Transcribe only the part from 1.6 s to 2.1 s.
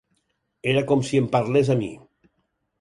a mi.